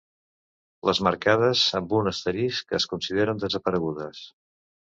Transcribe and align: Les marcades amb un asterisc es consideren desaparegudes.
Les 0.89 1.01
marcades 1.07 1.61
amb 1.81 1.93
un 1.99 2.11
asterisc 2.13 2.75
es 2.79 2.91
consideren 2.95 3.45
desaparegudes. 3.47 4.27